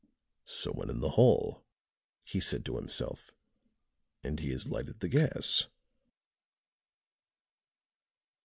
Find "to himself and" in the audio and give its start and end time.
2.65-4.39